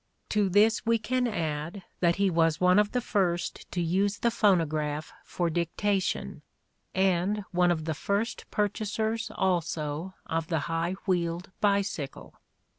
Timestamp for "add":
1.27-1.83